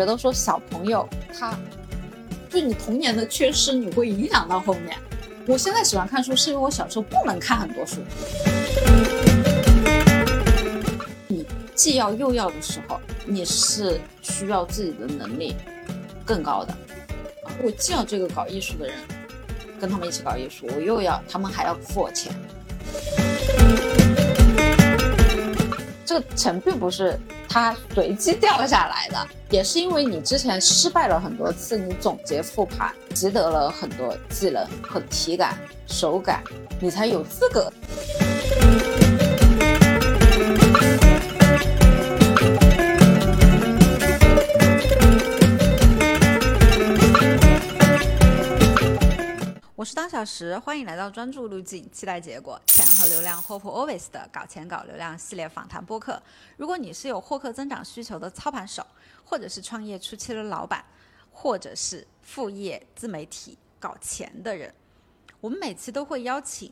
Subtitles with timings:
[0.00, 1.06] 觉得说小朋友
[1.38, 1.54] 他，
[2.48, 4.96] 就你童年的缺失，你会影响到后面。
[5.46, 8.00] 我现在喜欢看书，是因为我小时候不能看很多书。
[11.28, 11.44] 你
[11.74, 15.54] 既要又要的时候，你是需要自己的能力
[16.24, 16.74] 更高的。
[17.62, 18.96] 我既要这个搞艺术的人
[19.78, 22.32] 跟他们一起搞艺术，我又要他们还要付我钱。
[26.10, 27.16] 这个钱并不是
[27.48, 35.56] 它随机掉下来的，也是因为你之前失败了很多次，你总结复盘，积得了很多技能和体感、
[35.86, 36.42] 手感，
[36.80, 37.72] 你才有资格。
[49.80, 56.22] 我是当小时，欢迎来到专注路径，期待结果，钱和流量，Hope Always 的搞钱搞流量系列访谈播客。
[56.58, 58.86] 如果你是有获客增长需求的操盘手，
[59.24, 60.84] 或者是创业初期的老板，
[61.32, 64.70] 或者是副业自媒体搞钱的人，
[65.40, 66.70] 我们每期都会邀请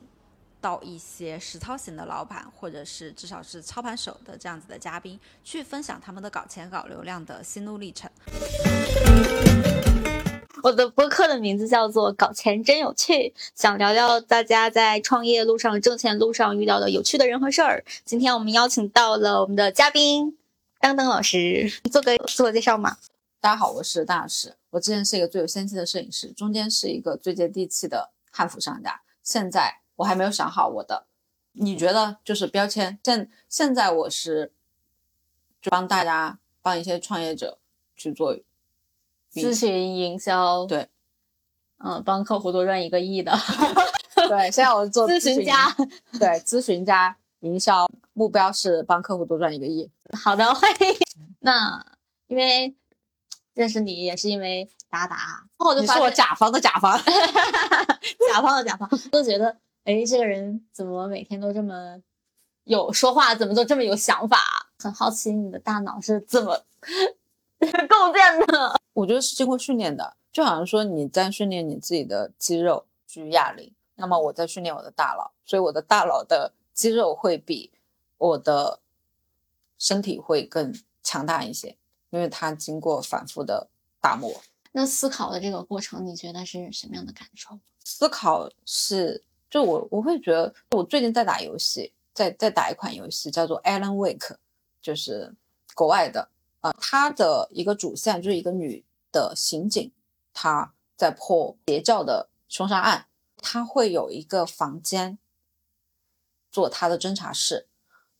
[0.60, 8.10] 到一些实操型的老板，或者是至少是操盘手的这样子的嘉宾，去分享他们的搞钱搞流量的心路历程。
[10.62, 17.84] 我的播客的名字叫做“搞钱真有趣”，想聊聊大家在创业路上、挣钱路上遇到的有趣的人和事儿。
[18.04, 20.36] 今天我们邀请到了我们的嘉宾
[20.80, 22.96] 当当老师，做个自我介绍嘛。
[23.40, 24.56] 大家好，我是大师。
[24.70, 29.00] 我之前是一个最有仙气的摄影师，中间是一个最接地气的汉服商家。
[29.22, 31.06] 现在我还没有想好我的，
[31.52, 32.98] 你觉得就是标签？
[33.04, 34.52] 现现在我是
[35.62, 37.58] 就帮大家帮一些创业者
[37.94, 38.36] 去做。
[39.40, 40.88] 咨询营销，对，
[41.78, 43.32] 嗯，帮客户多赚一个亿的，
[44.28, 45.74] 对，现在我做咨询家，
[46.18, 49.90] 对，咨询家营销目标是帮客户多赚一个亿。
[50.12, 50.96] 好的，欢迎。
[51.40, 51.84] 那
[52.26, 52.74] 因为
[53.54, 56.98] 认识你也是因为达达，然后我就你是我甲方的甲方，
[58.32, 62.00] 甲方的甲方，都觉得哎，这个人怎么每天都这么
[62.64, 64.38] 有说话，怎么都这么有想法？
[64.80, 66.56] 很好奇你的大脑是怎么
[67.60, 68.77] 构建的。
[68.98, 77.70] 我觉得是经过训练的，就好像说你在训练你自己的肌肉举哑铃，那么我在训练我的大脑，所以我的大脑的肌肉会比
[78.16, 78.80] 我的
[79.78, 81.76] 身体会更强大一些，
[82.10, 83.68] 因为它经过反复的
[84.00, 84.32] 打磨。
[84.72, 87.56] 那思考的这个过程，你觉得是什么样的感受？
[87.84, 94.34] 思考是，就我我会觉得，我最近在打游戏，在在打一款游戏叫做 Alan Wake，
[94.82, 95.32] 就是
[95.76, 96.28] 国外的
[96.62, 98.84] 啊，它的一个主线就是一个女。
[99.10, 99.92] 的刑警，
[100.32, 105.18] 他在破邪教的凶杀案，他会有一个房间
[106.50, 107.68] 做他的侦查室，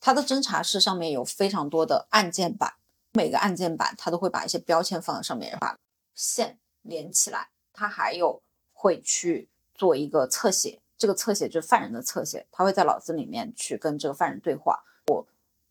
[0.01, 2.75] 他的侦查室上面有非常多的案件板，
[3.13, 5.79] 每个案件板他都会把一些标签放在上面，把
[6.15, 7.49] 线连起来。
[7.73, 14.83] 他还有会去做一个侧写，这个侧写就是犯人的侧写，他会在脑子里面去跟这个犯人对话。
[15.07, 15.27] 我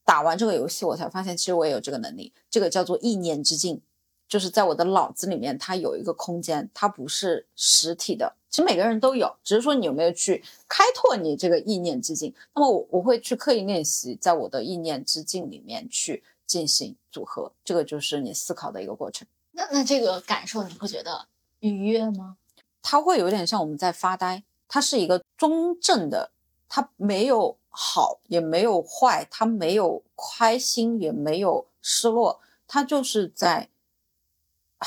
[0.06, 3.82] 打完这个游戏，我才发现其实我也有这个能力，这个叫做意念之境。
[4.28, 8.36] 就是在我的脑子里面，它有一个空间，它不是实体的。
[8.50, 12.34] 其实每个人都有，只是说你有没有去开拓你这个意念之境。
[12.54, 19.28] 那么我我会去刻意练习，在我的意念之境里面去进行组合，这个就是你思考的一个过程。
[19.52, 21.28] 那那这个感受你会觉得
[21.60, 22.38] 愉悦吗？
[22.82, 26.32] 它会有点像我们在发呆，它是一个中正的，
[26.68, 30.04] 它没有好也没有坏，它没有
[30.36, 33.70] 开心也没有失落，它就是在。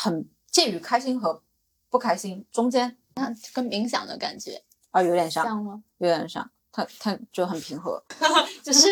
[0.03, 1.43] 很介于开心和
[1.91, 5.83] 不开心中间，那跟冥想的感觉啊，有点像，像吗？
[5.99, 8.03] 有点像，它它就很平和，
[8.65, 8.89] 就是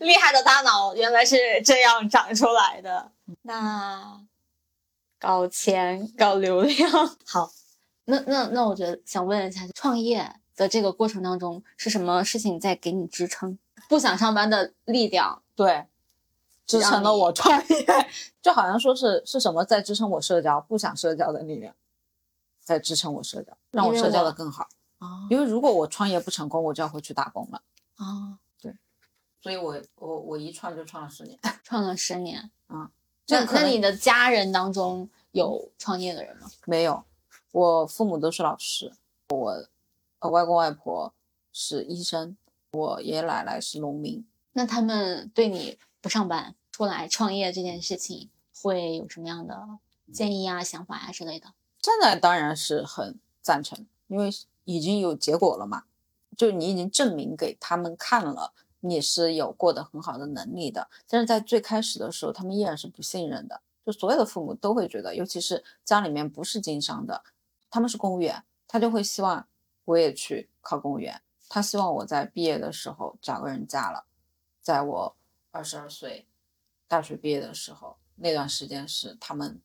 [0.00, 3.10] 厉害的大脑原来是这样长出来的。
[3.42, 4.20] 那
[5.18, 6.90] 搞钱搞流量
[7.24, 7.50] 好，
[8.04, 13.58] 那那那我觉得想问一下，创业的这个过程当中是什么事情在给你支撑？
[13.88, 15.86] 不想上班的力量，对。
[16.70, 17.86] 支撑了我创业，
[18.40, 21.74] 就好像说是是什么在支撑我社交，不想社交的力量，
[22.62, 24.68] 在支撑我社交，让我社交的更好
[24.98, 25.26] 啊。
[25.28, 27.62] 因为如果我创业不成功，我就要回去打工了
[27.96, 28.38] 啊。
[28.60, 28.76] 对，
[29.42, 32.90] 所以我我我一创就创了十年，创了十年啊。
[33.28, 36.48] 那那你的家人当中有创业的人吗？
[36.66, 37.04] 没有，
[37.52, 38.92] 我父母都是老师，
[39.28, 39.68] 我
[40.30, 41.12] 外公外婆
[41.52, 42.36] 是医生，
[42.72, 44.26] 我爷爷奶奶是农民。
[44.52, 46.56] 那他们对你不上班？
[46.70, 48.30] 出来创业这件事情
[48.62, 49.78] 会有什么样的
[50.12, 51.52] 建议啊、想法呀之类的？
[51.80, 54.30] 现在当然是很赞成，因为
[54.64, 55.84] 已经有结果了嘛，
[56.36, 60.88] 就你已经证明给他们看了，你是有过得很好的能力的。
[61.08, 67.24] 但是在最开始的时候，他们依然是不信任的，就所有的父母都会觉得，尤其是家里面不是经商的，
[67.70, 69.46] 他们是公务员，他就会希望
[69.86, 71.22] 我也去考公务员。
[71.48, 74.04] 他希望我在毕业的时候找个人嫁了，
[74.60, 75.16] 在我
[75.50, 76.26] 二十二岁
[76.90, 79.60] 大学毕业的时候，那段时间是他们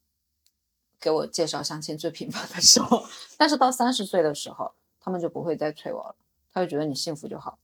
[0.99, 3.03] 给我介绍相亲最频繁的时候。
[3.35, 6.15] 但是到三十岁的时候，他们就不会再催我了，
[6.53, 7.57] 他就觉得你幸福就好，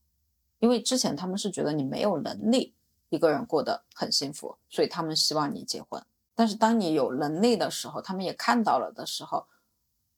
[0.58, 2.74] 因为之前他们是觉得你没有能力
[3.08, 6.04] 一个人过得很幸福，所以他们希望你结婚。
[6.34, 9.46] 但是当你有能力的时候，他们也看到了的时候，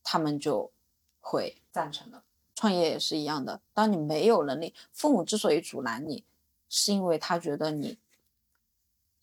[0.02, 0.72] 他们就
[1.20, 2.22] 会赞成的。
[2.54, 6.24] 创业也是一样的，当你没有能力，父母之所以阻拦你，
[6.70, 7.98] 是因为他觉得你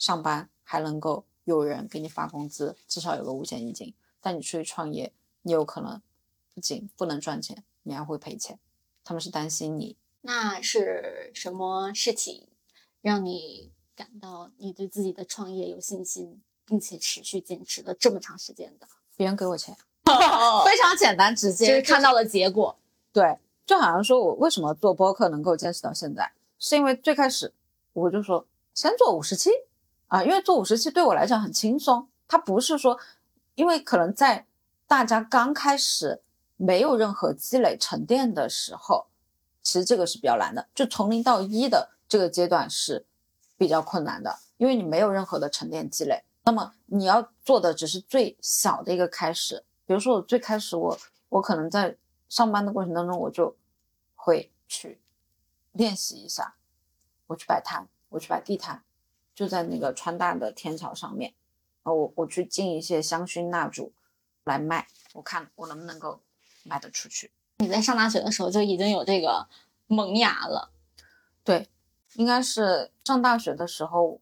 [0.01, 3.93] 上班还能够有人给你发工资，至少有个五险一金。
[4.19, 5.13] 但你出去创业，
[5.43, 6.01] 你有可能
[6.55, 8.57] 不仅不能赚钱，你还会赔钱。
[9.03, 9.95] 他们是担心你。
[10.21, 12.47] 那是什么事情
[13.01, 18.87] 让你感到你对自己的创业有信心，并且持续坚持了这么长时间的？
[19.15, 22.75] 别人给我钱， 哦非常简单直接，就是看到了结果。
[23.13, 23.37] 对，
[23.67, 27.53] 就好像说我为什么做播客能够坚持到现在，是因为最开始
[27.93, 29.51] 我就说先做五十期
[30.11, 32.99] 啊，因为做五十期对我来讲很轻松，它不是说，
[33.55, 34.45] 因为可能在
[34.85, 36.21] 大家刚开始
[36.57, 39.07] 没有任何积累沉淀的时候，
[39.63, 43.05] 其实这个是比较难的，就从零到一的这个阶段是
[43.57, 50.97] 比较困难的，因为你没有任何的沉淀积累，那么你要做的只是最小的一个开始，比如说我最开始我
[51.29, 51.95] 我可能在
[52.27, 53.55] 上班的过程当中，我就
[54.15, 54.99] 会去
[55.71, 56.55] 练习一下，
[57.27, 58.83] 我去摆摊，我去摆地摊，
[59.33, 61.33] 就在那个川大的天桥上面，
[61.83, 63.91] 呃，我我去进一些香薰蜡烛
[64.43, 66.19] 来卖，我看我能不能够
[66.63, 67.31] 卖得出去。
[67.57, 69.47] 你在上大学的时候就已经有这个
[69.87, 70.71] 萌芽了。
[71.43, 71.69] 对，
[72.15, 74.19] 应该是上大学的时候，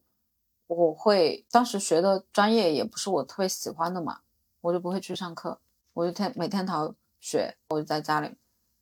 [0.67, 4.21] 我会当时学的专业也不是我特别喜欢的嘛，
[4.61, 5.59] 我就不会去上课，
[5.93, 8.35] 我就天每天逃学，我就在家里，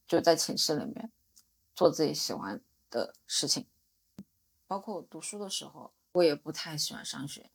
[0.07, 1.11] 就在寝室里面
[1.73, 2.59] 做自己喜欢
[2.89, 3.65] 的事情。
[4.67, 7.49] 包括我读书的时候，我也不太喜欢上学，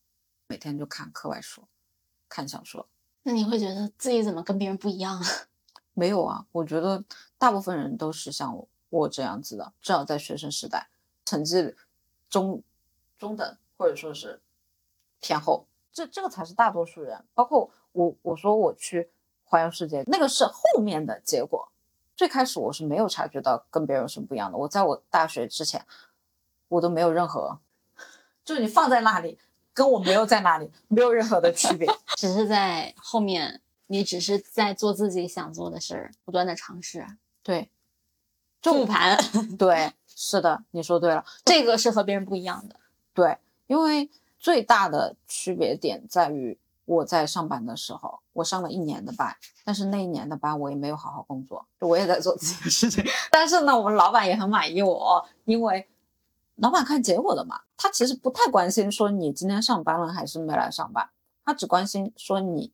[0.47, 1.67] 每天就看课外书，
[2.29, 2.88] 看小说。
[3.25, 5.26] 那你会觉得自己怎么跟别人不一样啊？
[5.94, 7.05] 没有啊，我觉得
[7.38, 10.88] 大部分人都是像我我这样子的，至少在学生时代，
[11.25, 11.75] 成绩
[12.31, 12.62] 中
[13.19, 14.41] 中等或者说是
[15.20, 17.25] 偏后，这这个才是大多数人。
[17.35, 19.11] 包括我，我说我去
[19.44, 21.69] 环游世界，那个是后面的结果。
[22.15, 24.56] 最开始我是没有察觉到跟别人有什么不一样的。
[24.56, 25.85] 我在我大学之前，
[26.69, 27.58] 我都没有任何，
[28.44, 29.39] 就是你放在那里，
[29.73, 31.89] 跟我没有在那里没有任何的区别。
[32.17, 37.06] 只是在后面，你只是在做自己想做的事儿，不断的尝试，
[37.43, 37.71] 对，
[38.62, 39.19] 复盘，
[39.59, 41.25] 对，是的，你说对了。
[41.44, 42.77] 这个是和别人不一样的。
[43.15, 53.05] 对，因为最大的区别点在于我在上班的时候，我上了一年的班，但是那一年的班我也没有好好工作，我也在做自己的事情。
[53.31, 55.87] 但是呢，我们老板也很满意我，因为
[56.56, 61.10] 老板看结果的嘛，他其实不太关心说你今天上班了还是没来上班，
[61.44, 62.72] 他只关心说你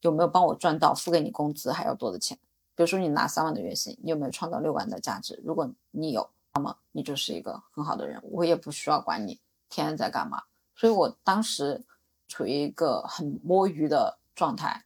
[0.00, 2.38] 有没有帮我赚到付给你工资还要多的钱。
[2.74, 5.42] 比如说你拿三万的月薪，你有没有创造六万的价值？
[5.44, 10.44] 如果你有，那么你就是一个很好的人，我也不需要管你天天在干嘛。
[10.76, 11.84] 所以我当时
[12.28, 14.84] 处于一个很摸鱼的状态，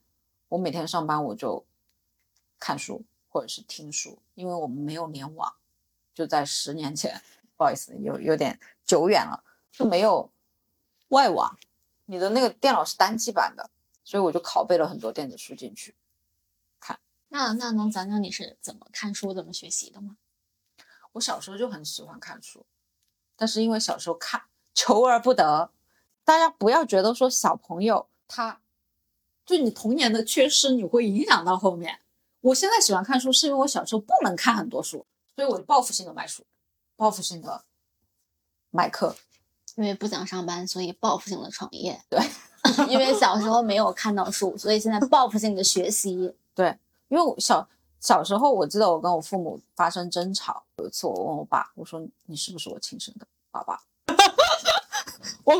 [0.49, 1.66] 我每天上班我就
[2.59, 5.52] 看书或者是听书，因为我们没有联网，
[6.14, 7.21] 就在十年前，
[7.62, 10.33] 不好意思，有有点久远了，就没有
[11.11, 11.57] 外网，
[12.07, 13.71] 你的那个电脑是单机版的，
[14.02, 15.95] 所以我就拷贝了很多电子书进去
[16.81, 16.99] 看。
[17.28, 20.16] 那那能讲讲你是怎么看书、怎么学习的吗？
[21.12, 22.66] 我小时候就很喜欢看书，
[23.37, 24.42] 但是因为小时候看
[24.75, 25.71] 求而不得，
[26.25, 28.61] 大家不要觉得说小朋友他，
[29.47, 32.00] 就你童年的缺失，你会影响到后面。
[32.40, 36.45] 我现在喜欢看书，是因为我小时候不能看很多书，所以我就报复性的买书，
[36.96, 37.64] 报复性的
[38.70, 39.16] 买课。
[39.76, 41.99] 因为不想上班，所以报复性的创业。
[42.11, 42.20] 对，
[42.90, 46.34] 因为小时候没有看到书，所以现在报复性的学习。
[46.54, 47.66] 对，因为我小
[47.99, 53.80] 小时候，我记得我跟我父母发生争吵，有一次我问我爸，我说你是不是我亲生的爸爸？
[55.44, 55.54] 我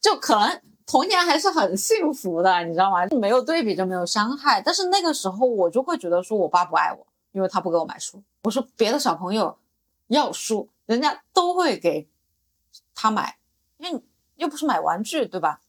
[0.00, 3.04] 就可能童年还是很幸福的，你知道吗？
[3.20, 4.62] 没有对比就没有伤害。
[4.62, 8.22] 但是那个时候我就会觉得说我爸不爱我，因为他不给我买书。
[8.44, 9.58] 我说别的小朋友
[10.06, 12.08] 要书，人家都会给
[12.94, 13.38] 他买，
[13.76, 14.02] 因为
[14.36, 15.60] 又不是买玩具，对吧？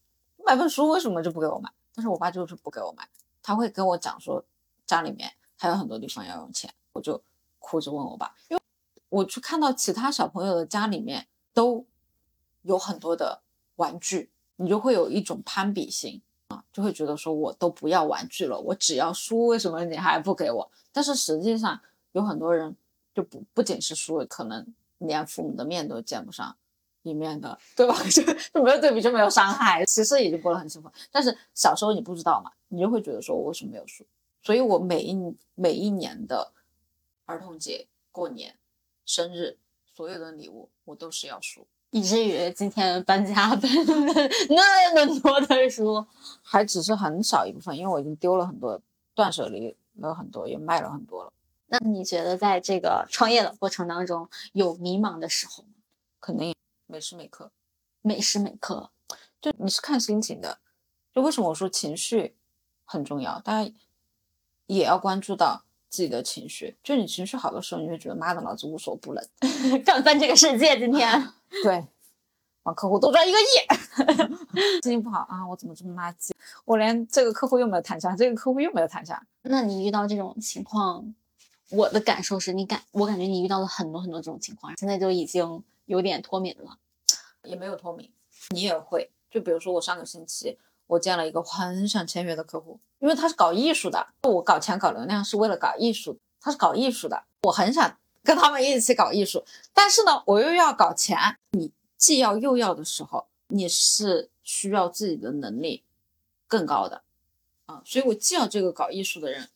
[0.46, 1.70] 买本书为什么就不给我买？
[1.94, 3.06] 但是我爸就是不给我买，
[3.44, 4.46] 他会跟我讲说
[4.86, 7.22] 家里面还有很多地方要用钱，我就
[7.60, 8.64] 哭着问我爸，因为
[9.10, 11.86] 我去看到其他小朋友的家里面都
[12.62, 13.42] 有很多的
[13.76, 20.72] 玩具，你就会有一种攀比心，啊，就会觉得说我都不要玩具了，我只要书，为什么你还不给我？
[20.94, 21.78] 但是实际上
[22.14, 22.74] 有很多人
[23.14, 24.66] 就不不仅是书，可能
[25.00, 26.56] 连父母的面都见不上
[27.04, 27.96] 一面的，对吧？
[28.10, 28.22] 就
[28.54, 30.92] 就没有对比就没有伤害，其实已经过得很幸福。
[31.12, 34.06] 但是小时候你不知道嘛，你就会觉得说我为什么没有书？
[34.42, 36.52] 所以我每一每一年的
[37.26, 38.56] 儿童节、过年、
[39.06, 39.58] 生日，
[39.96, 41.66] 所有的礼物我都是要书。
[41.92, 44.14] 以至于今天搬家搬了
[44.50, 46.06] 那么多的书，
[46.44, 48.80] 还只是很少一部分，因为我已经丢了很多，
[49.16, 51.34] 断舍离了很多，也卖了很多了。
[51.70, 55.70] 那你觉得在这个创业的过程当中有迷茫的时候吗？
[56.20, 56.54] 肯定
[56.88, 57.52] 每时每刻，
[58.02, 58.92] 每时每刻，
[59.40, 60.60] 就你是看心情的。
[61.14, 62.36] 就为什么我说情绪
[62.86, 63.72] 很重要，大家
[64.68, 66.78] 也要关注到自己的情绪。
[66.84, 69.30] 就你情绪好的时候，你会觉得妈的，老子无所不能，
[69.84, 70.78] 干翻这个世界。
[70.78, 71.32] 今天。
[71.64, 71.88] 对，
[72.62, 73.44] 帮客户多赚一个亿。
[74.84, 76.32] 心情不好啊，我怎么这么垃圾？
[76.66, 79.26] 我连这个客户又没有谈下，这个客户又没有谈下。
[79.42, 81.16] 那你遇到这种情况，
[81.70, 86.78] 我的感受是你感，我感觉你遇到了很多很多这种情况，现在就已经有点脱敏了，
[87.44, 88.12] 也没有脱敏。
[88.50, 90.58] 你也会，就比如说我上个星期
[90.88, 97.96] 我见了一个很想签约的客户，因为他是搞艺术的，我搞钱搞流量是为了搞艺术，他是搞艺术的，我很想。
[98.22, 101.18] 跟他们一起搞艺术，但是呢，我又要搞钱。
[101.52, 105.82] 你既要又要的时候，你是需要自己的能力
[106.46, 107.02] 更高的
[107.68, 107.82] 啊。
[107.86, 109.48] 所以我既要这个搞艺术的人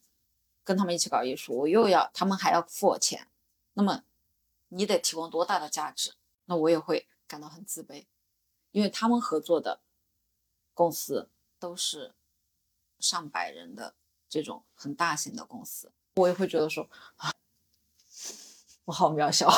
[0.64, 3.28] 跟他们一起搞艺术，我又要他们还要付我钱。
[3.74, 4.04] 那么
[4.70, 6.14] 你得提供多大的价值？
[6.46, 8.06] 那我也会感到很自卑，
[8.72, 9.80] 因为他们合作的
[10.74, 11.30] 公司
[11.60, 12.14] 都是
[13.00, 13.94] 上百人的
[14.28, 17.32] 这种很大型的公司，我也会觉得说啊。
[18.86, 19.50] 我好渺小，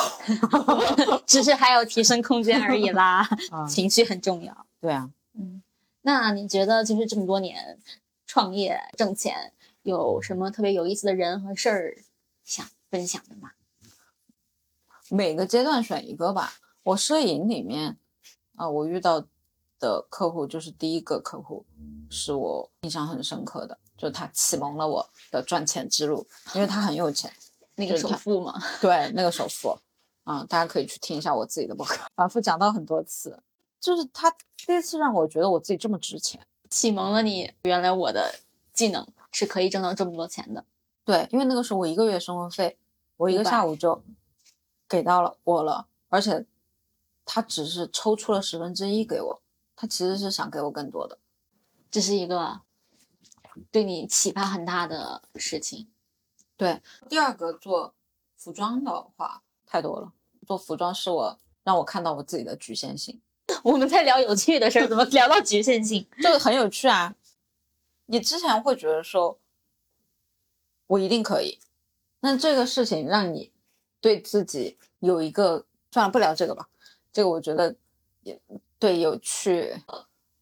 [1.26, 3.28] 只是还有提升空间而已啦。
[3.68, 4.66] 情绪很重要。
[4.80, 5.60] 对啊，嗯，
[6.02, 7.76] 那你觉得就是这么多年
[8.24, 9.52] 创业挣钱，
[9.86, 11.96] 有什么特别有意思的人和事儿
[12.42, 13.52] 想分享的吗？
[15.08, 16.54] 每个阶段选一个吧。
[16.82, 17.96] 我摄影里面
[18.56, 19.24] 啊，我遇到
[19.78, 21.64] 的客户就是第一个客户，
[22.10, 26.26] 是我印象很深刻的，就他启蒙了我的赚钱之路，
[26.56, 27.32] 因为他很有钱。
[27.78, 28.60] 那个首富嘛？
[28.80, 29.78] 对，那个首富，
[30.24, 33.40] 啊，大家可以去听一下我自己的博客，反复讲到很多次。
[33.78, 34.34] 就是他
[34.66, 37.52] 第一次让我觉得我自己这么值钱，启蒙了你。
[37.62, 38.34] 原来我的
[38.72, 40.64] 技能是可以挣到这么多钱的。
[41.04, 42.78] 对，因为那个时候我一个月生活费，
[43.18, 44.02] 我一个下午就
[44.88, 46.46] 给到了我了，而且
[47.26, 49.42] 他只是抽出了十分之一给我，
[49.76, 51.18] 他其实是想给我更多的。
[51.90, 52.62] 这是一个
[53.70, 55.86] 对你启发很大的事情。
[56.56, 57.94] 对，第二个做
[58.38, 60.14] 服装的话太多了。
[60.46, 63.20] 做服装是我让我看到我自己的局限性。
[63.62, 66.08] 我们在聊有趣的事儿，怎么聊到局限性？
[66.22, 67.14] 这个很有趣啊！
[68.06, 69.38] 你之前会觉得说，
[70.86, 71.60] 我一定可以，
[72.20, 73.52] 那这个事情让你
[74.00, 76.68] 对自己有一个算了，不聊这个吧。
[77.12, 77.76] 这个我觉得
[78.22, 78.40] 也
[78.78, 79.82] 对，有趣。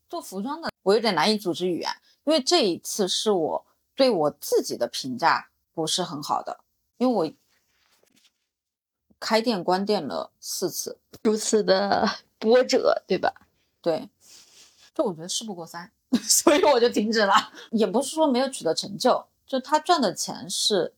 [0.08, 1.90] 做服装的我有点难以组织语言，
[2.24, 5.50] 因为这一次是我对我自己的评价。
[5.76, 6.60] 不是很好的，
[6.98, 7.32] 因为我
[9.18, 13.48] 开店关店了四次，如此的波折，对吧？
[13.82, 14.08] 对，
[14.94, 15.90] 就我觉得事不过三，
[16.22, 17.32] 所以我就停止了。
[17.70, 20.94] 也不是说没有取得成就，就他赚的钱是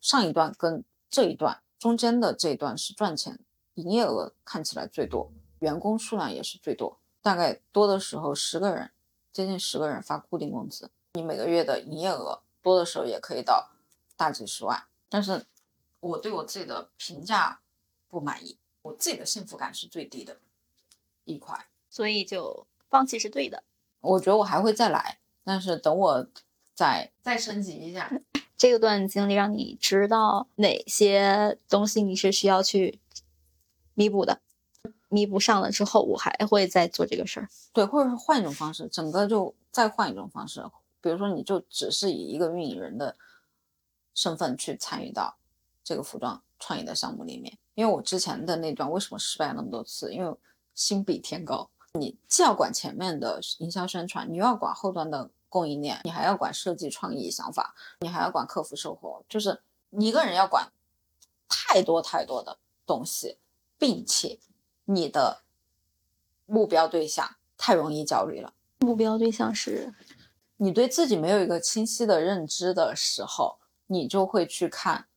[0.00, 3.38] 上一段跟这一段中间的这一段是赚钱，
[3.74, 8.90] 营业额看起来最多，员工数量也是最多，大概多的时候十个人，
[9.32, 13.70] 接近十个人发固定工资，你每个月的营业额多的时候也可以到。
[14.16, 15.46] 大几十万，但是
[16.00, 17.58] 我对我自己的评价
[18.06, 20.36] 不满意，我自己的幸福感是最低的
[21.24, 23.64] 一块，所以就放弃是对的。
[24.00, 26.26] 我觉得我还会再来，但是等我
[26.74, 28.10] 再再升级一下，
[28.56, 32.98] 这个段经历让你知道哪些东西你是需要去
[33.94, 34.40] 弥补的，
[35.08, 37.48] 弥补上了之后，我还会再做这个事儿。
[37.72, 40.62] 对，或者是换一种方式，整个就再换一种方式，
[41.00, 43.16] 比如说你就只是以一个运营人的。
[44.12, 45.38] 身份去参与到
[45.84, 50.12] 这个服装创业的项目里面，因为我之前的那段为什么失败那么多次？
[50.12, 50.36] 因为
[50.74, 60.70] 心比天高，你既要管前面的营销宣传，你又要管后端的供应链，你还要管设计创意想法，你还要管客服售后，就是你一个人要管
[61.48, 63.38] 太多太多的东西，
[63.78, 64.38] 并且
[64.84, 65.42] 你的
[66.46, 68.54] 目标对象太容易焦虑了。
[68.78, 69.94] 目标对象是
[70.56, 73.58] 你对自己没有一个清晰的认知的时候。
[73.92, 75.08] 你就会去看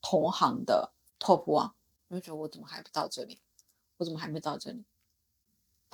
[0.00, 1.70] 同行的 top one，
[2.08, 3.38] 你会觉得我怎么还不到这里？
[3.98, 4.84] 我怎么还没到这里？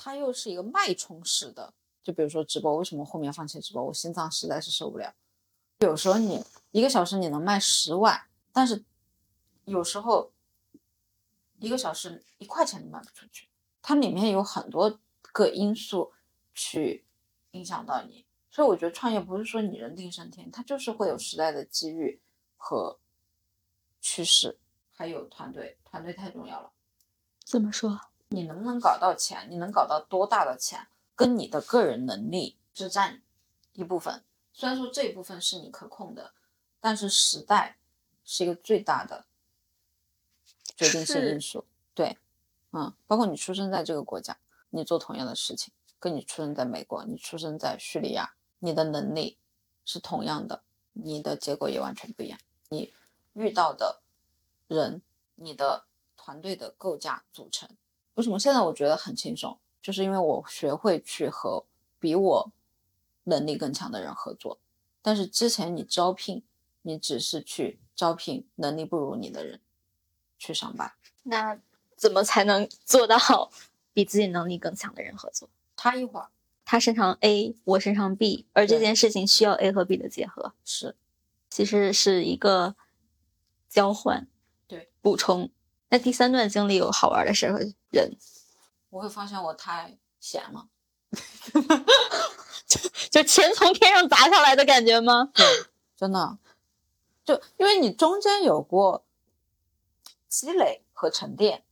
[0.02, 3.84] 它又是一个脉冲式的，就比如说直播，为什么后面放弃直播？
[3.84, 5.14] 我心脏实在是受不了。
[5.80, 8.18] 有时候你一个小时你能卖十万，
[8.52, 8.82] 但是
[9.66, 10.32] 有时候
[11.58, 13.48] 一个小时一块钱都卖不出去，
[13.82, 16.12] 它里面有很多个因素
[16.54, 17.04] 去
[17.50, 18.24] 影响到你。
[18.50, 22.20] 所以我觉得创业不是说你人定胜天，它就是会有时代的机遇
[22.56, 22.98] 和
[24.00, 24.58] 趋势，
[24.92, 26.72] 还有团队，团队太重要了。
[27.44, 28.00] 怎么说？
[28.30, 29.48] 你能不能搞到钱？
[29.50, 30.86] 你能搞到多大的钱？
[31.16, 33.22] 跟你的个人能力是占
[33.72, 34.24] 一部分。
[34.52, 36.32] 虽然说这一部分是你可控的，
[36.80, 37.76] 但是时代
[38.24, 39.26] 是一个最大的
[40.76, 41.64] 决定性因素。
[41.92, 42.16] 对，
[42.70, 44.38] 嗯，包括你出生在这个国家，
[44.70, 49.38] 你做同样的事情，跟你出生在美国，你出生在叙利亚，你的能力
[49.84, 52.38] 是同样的，你的结果也完全不一样。
[52.68, 52.94] 你
[53.32, 54.00] 遇到的
[54.68, 55.02] 人，
[55.34, 55.84] 你的
[56.16, 57.68] 团队的构架组成。
[58.14, 59.58] 为什么现在我觉得很轻松？
[59.82, 61.64] 就是因为我学会去和
[61.98, 62.52] 比我
[63.24, 64.58] 能力更强的人合作。
[65.00, 66.42] 但是之前你招聘，
[66.82, 69.60] 你只是去招聘能力不如你的人
[70.38, 70.92] 去上班。
[71.22, 71.58] 那
[71.96, 73.50] 怎么才能做到
[73.94, 75.48] 比自己能力更强的人合作？
[75.76, 76.30] 差异化，
[76.64, 80.94] 他擅长 A，我擅长 B，而这件事情需要 A 和 B 的结合，是
[81.48, 82.76] 其实是一个
[83.68, 84.28] 交换，
[84.66, 85.50] 对，补充。
[85.90, 87.58] 那第三段经历有好玩的事和
[87.90, 88.16] 人，
[88.88, 90.66] 我会发现我太闲了。
[93.10, 95.32] 就钱从天上砸下来的感觉吗？
[95.34, 95.44] 对，
[95.96, 96.38] 真的，
[97.24, 99.04] 就因为你中间有过
[100.28, 101.64] 积累和沉淀，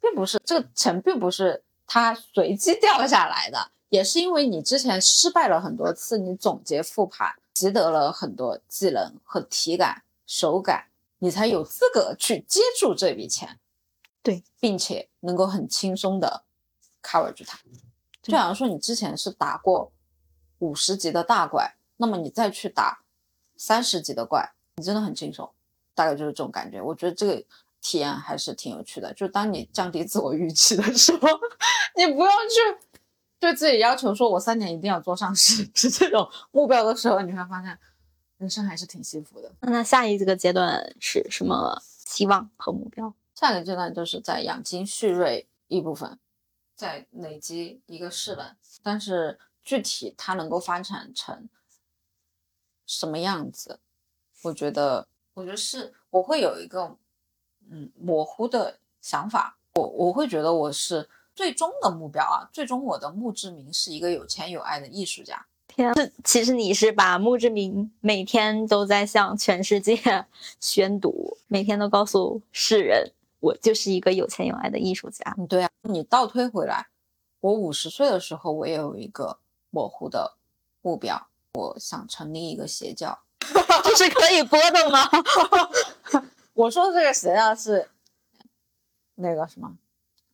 [0.00, 10.87] 并不是这个钱并不是它随机掉下来的，也是因为你之前失败了很多次，你总结复盘，习得了很多技能和体感、手感，
[11.18, 13.58] 你才有资格去接住这笔钱。
[14.22, 16.44] 对，并且能够很轻松的
[17.02, 17.58] cover 住它。
[18.20, 19.92] 就好像说你之前是打过
[20.58, 23.02] 五十级的大怪，那么你再去打
[23.56, 25.50] 三十级的怪，你真的很轻松，
[25.94, 26.82] 大概就是这种感觉。
[26.82, 27.44] 我觉得这个
[27.80, 29.14] 体验还是挺有趣的。
[29.14, 31.28] 就当你降低自我预期的时候，
[31.96, 32.86] 你不用去
[33.38, 37.78] 对自己要求说我三年一定要做上市是这种目标的时候，你会发现
[38.38, 39.52] 人生还是挺幸福的。
[39.60, 43.12] 那那下一个阶段是什么希望和目标？
[43.34, 46.18] 下一个阶段就是在养精蓄锐一部分。
[46.74, 51.48] 在累积一个势能，但是具体它能够发展成
[52.86, 53.80] 什么样子，
[54.42, 56.96] 我觉得，我觉得是我会有一个
[57.68, 65.47] 嗯模糊的想法，我我会觉得我是最终的目标啊，最终我的墓志铭是一个有钱有爱的艺术家。
[65.78, 69.96] 天，其实你是把墓志铭每天都在向全世界
[70.58, 73.12] 宣读，每天都告诉世人。
[73.38, 75.36] 我就是一个有钱有爱的艺术家。
[75.38, 76.88] 嗯，对啊，你倒推回来，
[77.38, 79.38] 我五十岁的时候，我也有一个
[79.70, 80.34] 模糊的
[80.82, 83.16] 目标，我想成立一个邪教，
[83.84, 85.08] 这是可以播的吗？
[86.54, 87.88] 我说的这个邪教是
[89.14, 89.72] 那个什么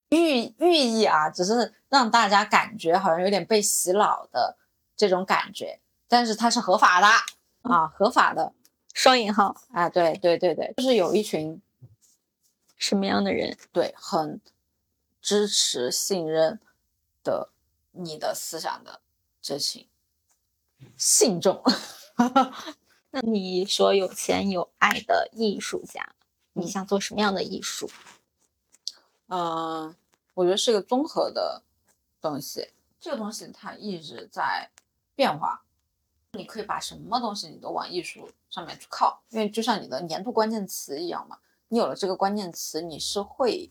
[0.09, 4.57] 寓寓意啊，只是让大家感觉好像有点被洗脑的
[4.97, 7.07] 这种感觉，但是它是合法的
[7.71, 8.53] 啊，合法的
[8.93, 11.61] 双引号啊，对对对对，就是有一群。
[12.77, 13.57] 什么样的人？
[13.73, 14.39] 对，很
[15.23, 16.61] 支持、信任
[17.23, 17.49] 的
[17.93, 19.01] 你的思想的
[19.41, 19.87] 这群
[20.99, 21.63] 信众。
[23.11, 26.15] 那你说有钱有爱的艺术家，
[26.53, 27.89] 你想做什么样的艺术？
[29.29, 29.95] 嗯，
[30.35, 31.63] 我觉得是个综合的
[32.21, 32.73] 东西。
[33.01, 34.69] 这个东西它一直在
[35.15, 35.63] 变化，
[36.33, 41.39] 你可以把什么东西你都往艺术上面去靠，因为就像你的年度关键词一样嘛。
[41.69, 43.71] 你有了这个关键词，你是会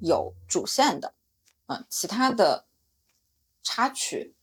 [0.00, 1.12] 有主线的，
[1.66, 2.64] 嗯，其他的
[3.62, 4.34] 插曲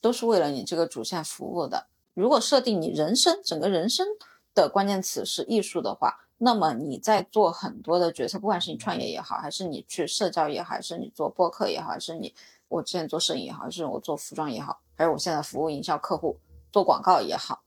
[0.00, 1.88] 都是为了你这个主线服务的。
[2.14, 4.06] 如果设定你人生整个人生
[4.54, 12.34] 的关键词是艺术的话，那么你在做很多的决策，不管是你创业也好，还是你去社交也好，还是你做播客也好，还是你
[12.68, 16.40] 我之前做摄影也好，还是我做服装也好，还是我现在服务营销客户
[16.72, 17.62] 做广告也好，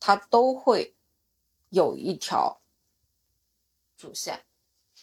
[0.00, 0.94] 它都会
[1.68, 2.56] 有一条。
[3.96, 4.44] 主线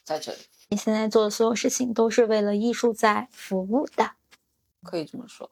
[0.03, 0.39] 在这里。
[0.69, 4.13] 你现在做的所有事情都是为了艺术在服务的，
[4.81, 5.51] 可以这么说。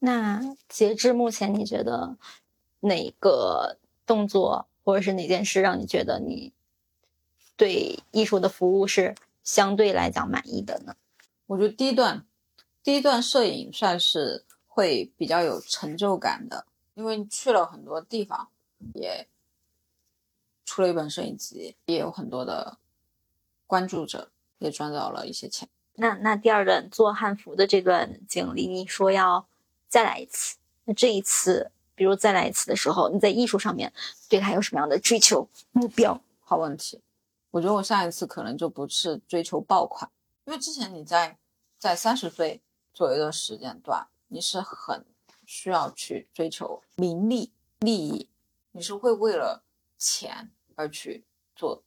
[0.00, 2.18] 那截至目前，你觉得
[2.80, 6.52] 哪个动作或者是哪件事让你觉得你
[7.56, 10.96] 对艺术的服务是相对来讲满意的呢？
[11.46, 12.26] 我觉得第一段，
[12.82, 14.44] 第一段摄影算是
[14.76, 18.48] 会比较有成就感的，因为去了很多地方，
[18.94, 19.26] 也。
[20.68, 22.76] 出了一本摄影集，也有很多的
[23.68, 25.68] 关注者，也赚到了一些钱。
[25.94, 29.46] 那那第二段做汉服的这段经历，你说要
[29.88, 33.92] 再来一次，那这一次，比如再来一次的时候，你在艺术上面
[34.28, 36.20] 对他有什么样的追求目标？
[36.40, 37.00] 好问题，
[37.52, 40.10] 我觉得我下一次可能就不是追求爆款，
[40.46, 41.38] 因为之前你在
[41.78, 42.60] 在三十岁
[42.92, 45.04] 左右的时间段，你是很
[45.44, 48.28] 需要去追求名利利益，
[48.72, 49.64] 你是会为了
[49.96, 51.82] 钱而去做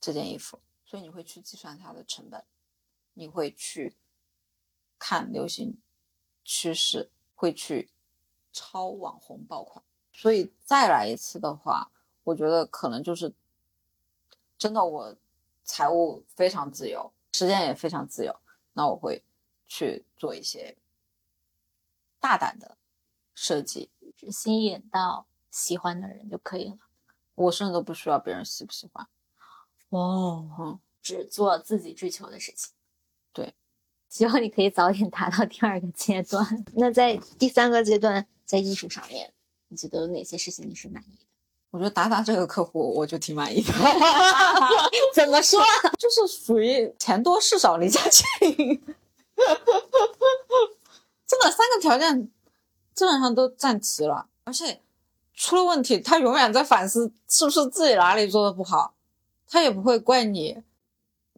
[0.00, 2.44] 这件衣服，所以你会去计算它的成本，
[3.14, 3.96] 你会去
[4.98, 5.78] 看流行
[6.44, 7.90] 趋势，会去
[8.52, 11.90] 抄网红爆款，所以再来一次的话。
[12.24, 13.32] 我觉得可能就是
[14.58, 15.16] 真的，我
[15.64, 18.38] 财务非常自由，时间也非常自由，
[18.74, 19.24] 那我会
[19.66, 20.76] 去做一些
[22.20, 22.76] 大胆的
[23.34, 26.78] 设计，只吸引到喜欢的人就可以了。
[27.34, 29.06] 我甚至都不需要别人喜不喜欢。
[29.90, 32.72] 哦，嗯，只做自己追求的事情。
[33.32, 33.54] 对，
[34.08, 36.64] 希望你可以早点达到第二个阶段。
[36.74, 39.32] 那在第三个阶段，在艺术上面，
[39.68, 41.24] 你觉得有哪些事情你是满意的？
[41.70, 43.72] 我觉得达达这个客户我就挺满意的
[45.14, 45.60] 怎么说？
[45.98, 48.82] 就是属于钱多事少离家近，
[51.28, 52.28] 真的三个条件
[52.94, 54.80] 基本上都占齐了，而且
[55.34, 58.94] 出了问题，他永远在反思是不是自己哪里做的不好，
[59.46, 60.60] 他也不会怪你，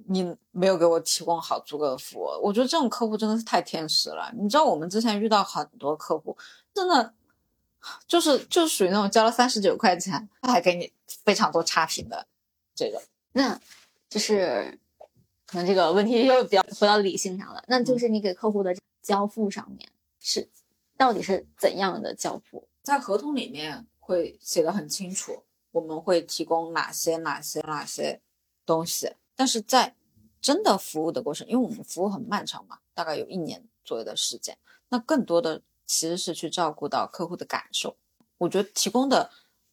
[0.07, 2.27] 你没有给我提供好足够的服务。
[2.43, 4.33] 我觉得这种客户真的是太天使了。
[4.39, 6.35] 你知道我们之前遇到很多客户，
[6.73, 7.13] 真的。
[8.07, 10.93] 就是就是属于那种交了三十九块钱，他还给你
[11.25, 12.27] 非常多差评的
[12.75, 13.01] 这个，
[13.33, 13.59] 那
[14.11, 14.79] 就是
[15.47, 17.65] 可能这个问题又比较回到理性上了。
[17.69, 20.49] 那就是你给客户的交付上面是
[20.97, 22.69] 到底是怎样的交付？
[22.83, 28.21] 在合同里面会写的很清楚，我们会提供哪些哪些哪些
[28.65, 29.95] 东西，但是在
[30.41, 34.57] 真的服务的过程，因为我们服务很漫长嘛，大概有一年左右的时间，
[34.89, 35.63] 那更多的。
[35.93, 37.97] 其实是去照顾到客户的感受，
[38.39, 39.29] 我觉得提供的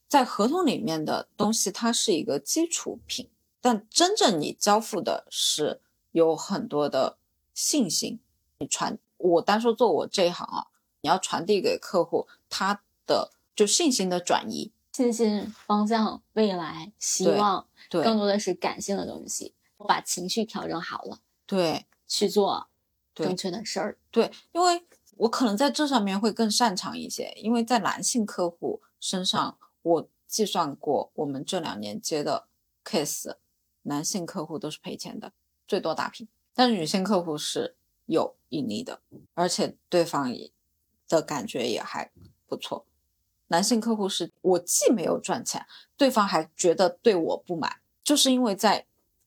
[0.07, 3.29] 在合同里面的东西，它是一个基础品，
[3.61, 5.79] 但真正你交付的是
[6.13, 7.19] 有很多的
[7.53, 8.19] 信心。
[8.57, 10.67] 你传我单说做我这一行啊，
[11.01, 19.53] 你要传递给客户他的就信心的转移，信心、方向、未来、希望，对，更多的是感性的东西。
[19.77, 22.67] 我把情绪调整好了，对，去做
[23.13, 24.85] 正确的事儿，对，因为。
[25.19, 32.45] 我可能在这上面会更擅长一些，因为在男性客户身上，我计算过我们这两年接的
[32.85, 33.37] case，
[33.81, 35.33] 男性客户都是赔钱的，
[35.67, 37.75] 最多打平，但是女性客户是
[38.05, 39.01] 有盈利的，
[39.33, 40.33] 而且对方
[41.07, 42.11] 的感觉也还
[42.47, 42.85] 不错。
[43.47, 48.85] 男性客户是我既没有赚钱，对方还觉得对我不满，就是因为在。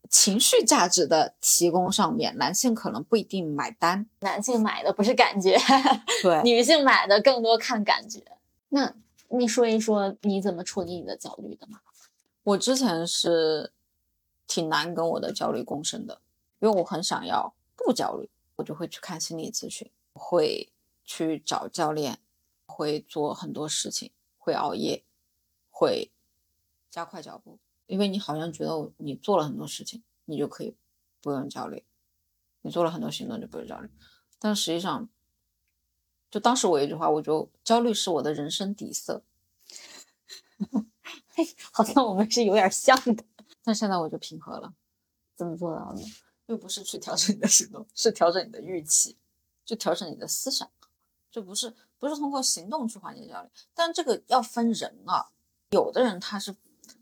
[0.08, 4.08] 情绪价值的提供上面，男性可能不一定买单。
[4.22, 5.56] 男性买的不是感觉，
[6.20, 8.20] 对，女性买的更多看感觉。
[8.70, 8.92] 那
[9.28, 11.78] 你说一说你怎么处理你的焦虑的吗？
[12.42, 13.70] 我之前是
[14.48, 16.20] 挺难跟我的焦虑共生的，
[16.58, 18.28] 因为我很想要不焦虑，
[18.60, 20.70] 我就会去看心理咨询，会
[21.04, 22.20] 去找教练，
[22.66, 25.02] 会做很多事情，会熬夜，
[25.70, 26.10] 会
[26.90, 27.58] 加快脚步。
[27.86, 30.76] 因为你好像觉得你做了很多事情，你就可以
[31.20, 31.84] 不用焦虑，
[32.60, 33.88] 你做了很多行动就不用焦虑。
[34.38, 35.08] 但实际上，
[36.30, 39.24] 就当时我一句话，我就焦虑是我的人生底色。
[41.72, 43.24] 好像我们是有点像的。
[43.64, 44.74] 但现在我就平和了，
[45.34, 46.02] 怎么做到的？
[46.50, 49.16] 又不是去调整你的行动，是调整你的预期，
[49.64, 50.68] 就调整你的思想，
[51.30, 53.48] 就不是不是通过行动去缓解焦虑。
[53.74, 55.30] 但这个要分人啊，
[55.70, 56.54] 有的人他是。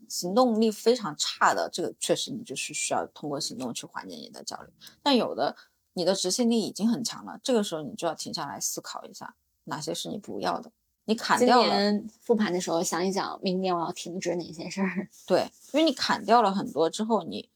[0.07, 4.69] 行动力非常差的，这个确实你就是需要通过行动去缓解你的焦虑。
[5.03, 5.55] 但有的
[5.93, 9.35] 你的执行力已经很强了，这个时候你就要停下来思考一下，
[9.65, 10.71] 哪些是你不要的，
[11.05, 11.63] 你砍掉了。
[11.63, 15.07] 今年复盘的时候想一想，明年我要停止哪些事儿？
[15.27, 15.41] 对，
[15.73, 17.47] 因为你砍掉了很多之后，你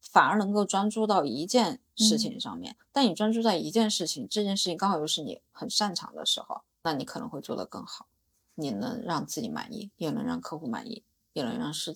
[0.00, 2.76] 反而能够专注到一件事情上面。
[2.92, 8.06] 但你专注在一件事情，这件事情刚好又是你很擅长的时候，那你可能会做得更好，
[8.54, 11.04] 你能让自己满意，也能让客户满意。
[11.32, 11.94] 也能让世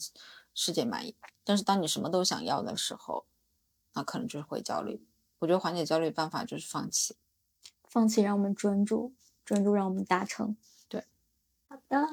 [0.52, 3.24] 世界满意，但是当你什么都想要的时候，
[3.94, 5.02] 那可能就是会焦虑。
[5.38, 7.16] 我觉得缓解焦虑办法就是放弃，
[7.88, 10.58] 放弃让我们专注，专注让我们达成。
[10.90, 11.06] 对，
[11.70, 12.06] 好的，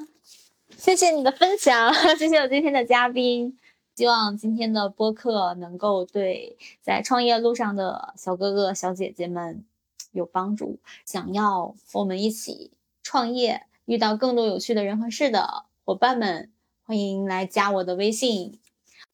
[0.74, 3.58] 谢谢你的分享，谢谢我今天的嘉宾。
[3.98, 9.64] 希望今天的播客能够对在创业路上的小哥哥、小姐姐们
[10.12, 10.78] 有帮助。
[11.04, 12.70] 想要我们一起
[13.02, 16.48] 创业，遇到更多有趣的人和事的伙伴们，
[16.84, 18.60] 欢迎来加我的微信。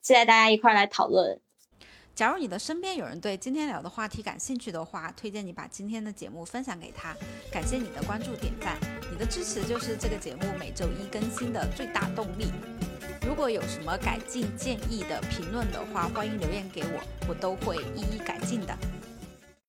[0.03, 1.41] 期待大家一块来讨论。
[2.15, 7.17] 假如你的身边有人对今天聊的话题感兴趣的话，推荐你把今天的节目分享给他。
[7.51, 8.79] 感谢你的关注、点赞，
[9.11, 12.53] 你的支持就是这个节目每周一更新的最大动力。
[13.27, 18.77] 如果有什么改进建议的评论的话欢迎留言给我我都会一一改进的。